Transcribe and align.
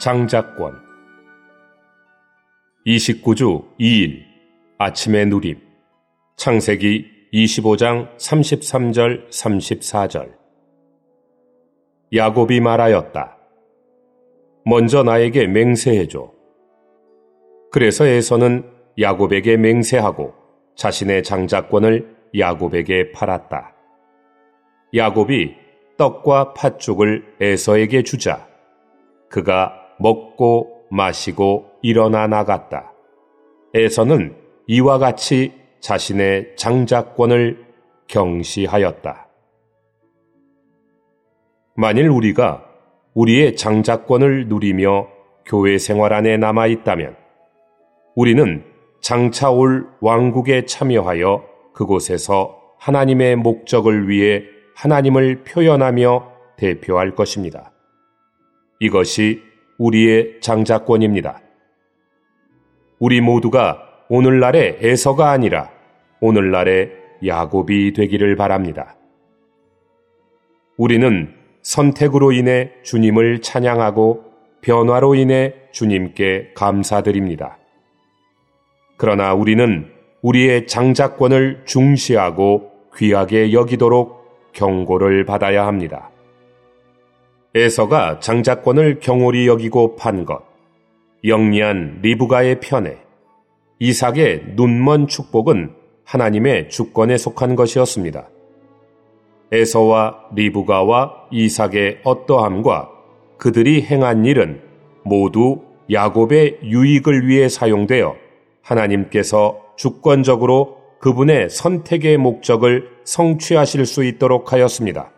장작권 0.00 0.80
29주 2.86 3.76
2일 3.78 4.22
아침의 4.78 5.26
누림 5.26 5.60
창세기 6.38 7.04
25장 7.34 8.16
33절 8.16 9.28
34절 9.28 10.32
야곱이 12.14 12.60
말하였다. 12.60 13.36
먼저 14.64 15.02
나에게 15.02 15.46
맹세해줘. 15.46 16.32
그래서 17.70 18.06
에서는 18.06 18.64
야곱에게 18.98 19.58
맹세하고 19.58 20.32
자신의 20.76 21.24
장자권을 21.24 22.16
야곱에게 22.38 23.12
팔았다. 23.12 23.74
야곱이 24.94 25.54
떡과 25.98 26.54
팥죽을 26.54 27.36
에서에게 27.38 28.02
주자 28.02 28.48
그가 29.28 29.89
먹고 30.00 30.86
마시고 30.90 31.66
일어나 31.82 32.26
나갔다. 32.26 32.92
에서는 33.74 34.36
이와 34.66 34.98
같이 34.98 35.52
자신의 35.80 36.56
장자권을 36.56 37.64
경시하였다. 38.08 39.28
만일 41.76 42.08
우리가 42.08 42.64
우리의 43.14 43.56
장자권을 43.56 44.48
누리며 44.48 45.08
교회 45.46 45.78
생활 45.78 46.12
안에 46.12 46.36
남아 46.36 46.66
있다면 46.66 47.16
우리는 48.14 48.64
장차 49.00 49.50
올 49.50 49.88
왕국에 50.00 50.66
참여하여 50.66 51.44
그곳에서 51.72 52.60
하나님의 52.78 53.36
목적을 53.36 54.08
위해 54.08 54.44
하나님을 54.76 55.44
표현하며 55.44 56.30
대표할 56.56 57.14
것입니다. 57.14 57.72
이것이 58.80 59.49
우리의 59.80 60.40
장자권입니다. 60.42 61.40
우리 62.98 63.22
모두가 63.22 63.82
오늘날의 64.10 64.78
에서가 64.82 65.30
아니라 65.30 65.70
오늘날의 66.20 66.92
야곱이 67.26 67.94
되기를 67.94 68.36
바랍니다. 68.36 68.96
우리는 70.76 71.34
선택으로 71.62 72.32
인해 72.32 72.72
주님을 72.82 73.40
찬양하고 73.40 74.24
변화로 74.60 75.14
인해 75.14 75.54
주님께 75.72 76.52
감사드립니다. 76.54 77.56
그러나 78.98 79.32
우리는 79.32 79.90
우리의 80.20 80.66
장자권을 80.66 81.62
중시하고 81.64 82.70
귀하게 82.96 83.54
여기도록 83.54 84.52
경고를 84.52 85.24
받아야 85.24 85.66
합니다. 85.66 86.10
에서가 87.54 88.20
장자권을 88.20 89.00
경홀히 89.00 89.48
여기고 89.48 89.96
판 89.96 90.24
것, 90.24 90.42
영리한 91.24 91.98
리브가의 92.00 92.60
편에 92.60 92.98
이삭의 93.80 94.52
눈먼 94.54 95.08
축복은 95.08 95.74
하나님의 96.04 96.68
주권에 96.70 97.16
속한 97.16 97.56
것이었습니다. 97.56 98.28
에서와 99.50 100.28
리브가와 100.34 101.28
이삭의 101.32 102.02
어떠함과 102.04 102.88
그들이 103.36 103.82
행한 103.82 104.26
일은 104.26 104.62
모두 105.02 105.62
야곱의 105.90 106.60
유익을 106.62 107.26
위해 107.26 107.48
사용되어 107.48 108.14
하나님께서 108.62 109.58
주권적으로 109.76 110.76
그분의 111.00 111.50
선택의 111.50 112.16
목적을 112.18 112.90
성취하실 113.02 113.86
수 113.86 114.04
있도록 114.04 114.52
하였습니다. 114.52 115.10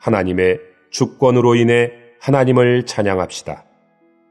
하나님의 0.00 0.60
주권으로 0.90 1.54
인해 1.54 1.92
하나님을 2.20 2.86
찬양합시다. 2.86 3.64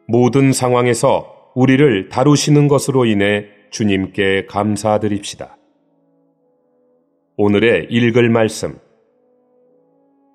모든 0.07 0.51
상황에서 0.51 1.51
우리를 1.55 2.09
다루시는 2.09 2.67
것으로 2.67 3.05
인해 3.05 3.45
주님께 3.71 4.45
감사드립시다. 4.45 5.57
오늘의 7.35 7.87
읽을 7.89 8.29
말씀. 8.29 8.79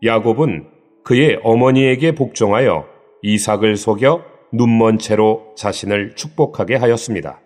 야곱은 0.04 0.69
그의 1.04 1.41
어머니에게 1.42 2.12
복종하여 2.12 2.86
이삭을 3.22 3.76
속여 3.76 4.24
눈먼 4.52 4.98
채로 4.98 5.54
자신을 5.56 6.14
축복하게 6.14 6.76
하였습니다. 6.76 7.41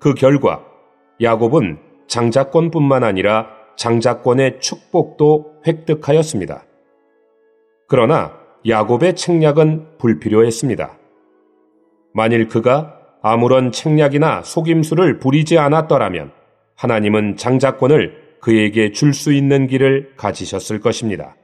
그 0.00 0.14
결과 0.14 0.64
야곱은 1.22 1.78
장자권뿐만 2.08 3.04
아니라 3.04 3.48
장자권의 3.76 4.60
축복도 4.60 5.62
획득하였습니다. 5.66 6.64
그러나 7.88 8.32
야곱의 8.66 9.14
책략은 9.16 9.98
불필요했습니다. 9.98 10.98
만일 12.14 12.48
그가 12.48 12.98
아무런 13.22 13.72
책략이나 13.72 14.42
속임수를 14.42 15.18
부리지 15.18 15.58
않았더라면 15.58 16.32
하나님은 16.76 17.36
장자권을 17.36 18.24
그에게 18.40 18.92
줄 18.92 19.14
수 19.14 19.32
있는 19.32 19.66
길을 19.66 20.12
가지셨을 20.16 20.80
것입니다. 20.80 21.36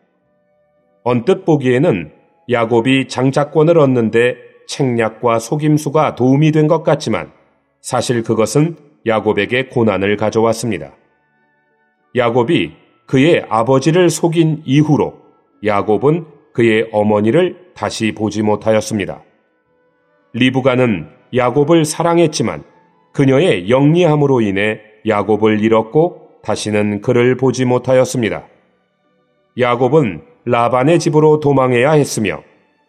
언뜻 1.02 1.44
보기에는 1.44 2.12
야곱이 2.50 3.08
장자권을 3.08 3.78
얻는데 3.78 4.36
책략과 4.66 5.38
속임수가 5.38 6.14
도움이 6.14 6.52
된 6.52 6.68
것 6.68 6.82
같지만 6.82 7.32
사실 7.80 8.22
그것은 8.22 8.76
야곱에게 9.06 9.66
고난을 9.68 10.16
가져왔습니다. 10.16 10.92
야곱이 12.16 12.72
그의 13.06 13.44
아버지를 13.48 14.10
속인 14.10 14.62
이후로 14.66 15.19
야곱은 15.64 16.26
그의 16.52 16.88
어머니를 16.92 17.72
다시 17.74 18.12
보지 18.12 18.42
못하였습니다. 18.42 19.22
리브가는 20.32 21.08
야곱을 21.34 21.84
사랑했지만 21.84 22.64
그녀의 23.12 23.70
영리함으로 23.70 24.40
인해 24.40 24.80
야곱을 25.06 25.60
잃었고 25.60 26.28
다시는 26.42 27.00
그를 27.00 27.36
보지 27.36 27.64
못하였습니다. 27.64 28.46
야곱은 29.58 30.22
라반의 30.44 30.98
집으로 30.98 31.40
도망해야 31.40 31.92
했으며 31.92 32.42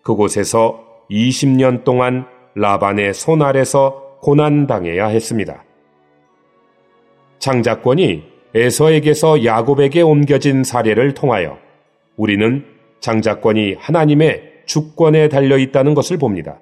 그곳에서 0.03 0.85
20년 1.09 1.83
동안 1.83 2.25
라반의 2.55 3.13
손 3.13 3.41
아래서 3.41 4.17
고난당해야 4.21 5.07
했습니다. 5.07 5.63
장자권이 7.39 8.23
에서에게서 8.53 9.43
야곱에게 9.45 10.01
옮겨진 10.01 10.63
사례를 10.63 11.13
통하여 11.13 11.57
우리는 12.21 12.63
장자권이 12.99 13.77
하나님의 13.79 14.43
주권에 14.67 15.27
달려 15.27 15.57
있다는 15.57 15.95
것을 15.95 16.19
봅니다. 16.19 16.59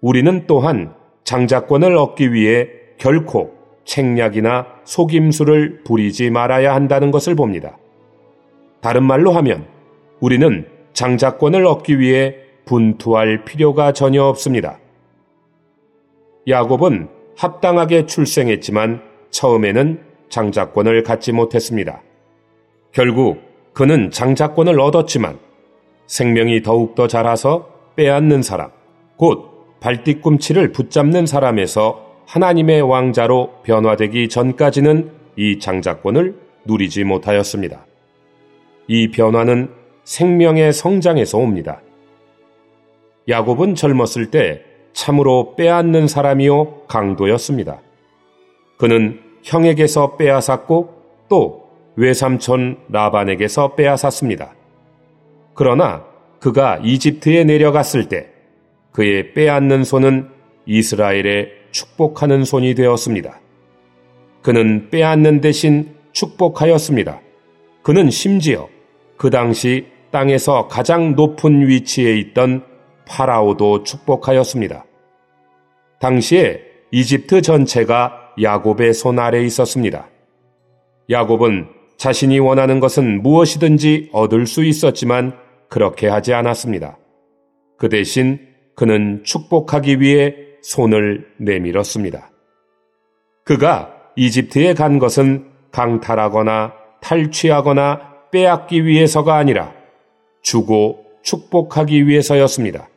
우리는 0.00 0.44
또한 0.46 0.94
장자권을 1.24 1.96
얻기 1.96 2.32
위해 2.32 2.68
결코 2.96 3.54
책략이나 3.84 4.68
속임수를 4.84 5.82
부리지 5.82 6.30
말아야 6.30 6.76
한다는 6.76 7.10
것을 7.10 7.34
봅니다. 7.34 7.76
다른 8.80 9.02
말로 9.02 9.32
하면 9.32 9.66
우리는 10.20 10.64
장자권을 10.92 11.66
얻기 11.66 11.98
위해 11.98 12.36
분투할 12.64 13.44
필요가 13.44 13.92
전혀 13.92 14.22
없습니다. 14.22 14.78
야곱은 16.46 17.08
합당하게 17.36 18.06
출생했지만 18.06 19.02
처음에는 19.30 19.98
장자권을 20.28 21.02
갖지 21.02 21.32
못했습니다. 21.32 22.00
결국 22.92 23.51
그는 23.72 24.10
장자권을 24.10 24.78
얻었지만 24.80 25.38
생명이 26.06 26.62
더욱더 26.62 27.06
자라서 27.06 27.68
빼앗는 27.96 28.42
사람, 28.42 28.70
곧 29.16 29.80
발뒤꿈치를 29.80 30.72
붙잡는 30.72 31.26
사람에서 31.26 32.12
하나님의 32.26 32.82
왕자로 32.82 33.62
변화되기 33.64 34.28
전까지는 34.28 35.10
이 35.36 35.58
장자권을 35.58 36.36
누리지 36.64 37.04
못하였습니다. 37.04 37.86
이 38.88 39.10
변화는 39.10 39.70
생명의 40.04 40.72
성장에서 40.72 41.38
옵니다. 41.38 41.80
야곱은 43.28 43.74
젊었을 43.74 44.30
때 44.30 44.62
참으로 44.92 45.54
빼앗는 45.56 46.08
사람이요 46.08 46.86
강도였습니다. 46.88 47.80
그는 48.76 49.20
형에게서 49.42 50.16
빼앗았고 50.16 51.02
또 51.28 51.61
외삼촌 51.96 52.78
라반에게서 52.88 53.74
빼앗았습니다. 53.74 54.54
그러나 55.54 56.04
그가 56.40 56.78
이집트에 56.82 57.44
내려갔을 57.44 58.08
때 58.08 58.28
그의 58.92 59.34
빼앗는 59.34 59.84
손은 59.84 60.28
이스라엘의 60.66 61.50
축복하는 61.70 62.44
손이 62.44 62.74
되었습니다. 62.74 63.40
그는 64.42 64.90
빼앗는 64.90 65.40
대신 65.40 65.94
축복하였습니다. 66.12 67.20
그는 67.82 68.10
심지어 68.10 68.68
그 69.16 69.30
당시 69.30 69.86
땅에서 70.10 70.68
가장 70.68 71.14
높은 71.14 71.66
위치에 71.66 72.18
있던 72.18 72.64
파라오도 73.06 73.84
축복하였습니다. 73.84 74.84
당시에 76.00 76.60
이집트 76.90 77.40
전체가 77.42 78.34
야곱의 78.42 78.92
손 78.94 79.18
아래 79.18 79.42
있었습니다. 79.42 80.08
야곱은 81.10 81.68
자신이 82.02 82.40
원하는 82.40 82.80
것은 82.80 83.22
무엇이든지 83.22 84.10
얻을 84.12 84.48
수 84.48 84.64
있었지만 84.64 85.38
그렇게 85.68 86.08
하지 86.08 86.34
않았습니다. 86.34 86.98
그 87.78 87.88
대신 87.88 88.40
그는 88.74 89.22
축복하기 89.22 90.00
위해 90.00 90.34
손을 90.62 91.28
내밀었습니다. 91.38 92.32
그가 93.44 93.94
이집트에 94.16 94.74
간 94.74 94.98
것은 94.98 95.52
강탈하거나 95.70 96.72
탈취하거나 97.00 98.00
빼앗기 98.32 98.84
위해서가 98.84 99.36
아니라 99.36 99.72
주고 100.42 101.04
축복하기 101.22 102.08
위해서였습니다. 102.08 102.88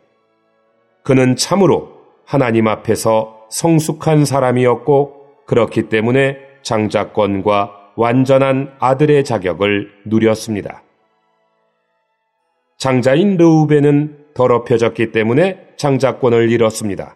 그는 1.03 1.35
참으로 1.35 1.91
하나님 2.25 2.67
앞에서 2.67 3.45
성숙한 3.51 4.25
사람이었고 4.25 5.43
그렇기 5.45 5.89
때문에 5.89 6.37
장자권과 6.63 7.74
완전한 7.95 8.73
아들의 8.79 9.23
자격을 9.23 9.89
누렸습니다. 10.05 10.83
장자인 12.77 13.37
르우벤은 13.37 14.25
더럽혀졌기 14.33 15.11
때문에 15.11 15.69
장자권을 15.77 16.51
잃었습니다. 16.51 17.15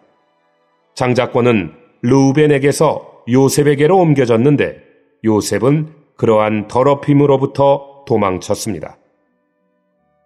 장자권은 0.94 1.72
르우벤에게서 2.02 3.24
요셉에게로 3.28 3.96
옮겨졌는데 3.96 4.82
요셉은 5.24 5.94
그러한 6.16 6.66
더럽힘으로부터 6.68 8.04
도망쳤습니다. 8.06 8.96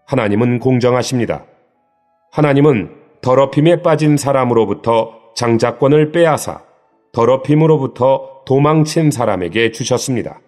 하나님은 0.06 0.60
공정하십니다. 0.60 1.44
하나님은 2.30 2.94
더럽힘에 3.20 3.82
빠진 3.82 4.16
사람으로부터 4.16 5.32
장자권을 5.34 6.12
빼앗아 6.12 6.62
더럽힘으로부터 7.12 8.42
도망친 8.46 9.10
사람에게 9.10 9.72
주셨습니다. 9.72 10.40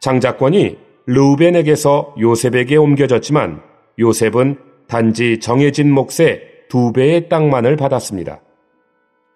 장자권이 0.00 0.78
르우벤에게서 1.06 2.14
요셉에게 2.20 2.76
옮겨졌지만 2.76 3.62
요셉은 3.98 4.58
단지 4.86 5.40
정해진 5.40 5.92
몫의 5.92 6.42
두 6.68 6.92
배의 6.92 7.28
땅만을 7.28 7.76
받았습니다. 7.76 8.40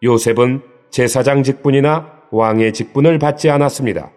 요셉은 0.02 0.62
제사장 0.90 1.42
직분이나 1.42 2.22
왕의 2.30 2.72
직분을 2.72 3.18
받지 3.18 3.50
않았습니다. 3.50 4.12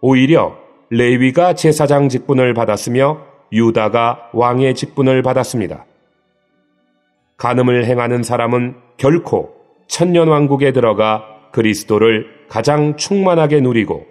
오히려 0.00 0.56
레위가 0.90 1.54
제사장 1.54 2.08
직분을 2.08 2.54
받았으며 2.54 3.26
유다가 3.52 4.30
왕의 4.32 4.74
직분을 4.74 5.22
받았습니다. 5.22 5.84
간음을 7.36 7.86
행하는 7.86 8.22
사람은 8.22 8.76
결코 8.96 9.54
천년왕국에 9.86 10.72
들어가 10.72 11.24
그리스도를 11.52 12.26
가장 12.48 12.96
충만하게 12.96 13.60
누리고 13.60 14.06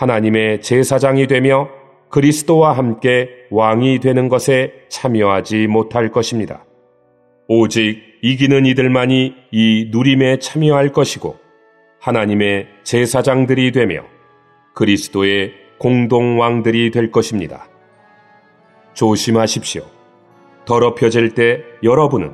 하나님의 0.00 0.62
제사장이 0.62 1.26
되며 1.26 1.68
그리스도와 2.08 2.72
함께 2.72 3.28
왕이 3.50 3.98
되는 3.98 4.30
것에 4.30 4.72
참여하지 4.88 5.66
못할 5.66 6.10
것입니다. 6.10 6.64
오직 7.48 8.00
이기는 8.22 8.64
이들만이 8.64 9.34
이 9.50 9.88
누림에 9.90 10.38
참여할 10.38 10.92
것이고 10.92 11.36
하나님의 12.00 12.68
제사장들이 12.82 13.72
되며 13.72 14.04
그리스도의 14.74 15.52
공동왕들이 15.78 16.92
될 16.92 17.10
것입니다. 17.10 17.68
조심하십시오. 18.94 19.82
더럽혀질 20.64 21.34
때 21.34 21.62
여러분은 21.82 22.32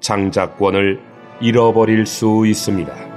장자권을 0.00 1.00
잃어버릴 1.40 2.04
수 2.04 2.44
있습니다. 2.46 3.07